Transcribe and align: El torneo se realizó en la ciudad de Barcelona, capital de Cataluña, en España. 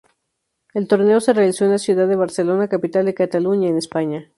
El 0.73 0.87
torneo 0.87 1.21
se 1.21 1.31
realizó 1.31 1.63
en 1.63 1.69
la 1.73 1.77
ciudad 1.77 2.07
de 2.07 2.15
Barcelona, 2.15 2.67
capital 2.67 3.05
de 3.05 3.13
Cataluña, 3.13 3.69
en 3.69 3.77
España. 3.77 4.29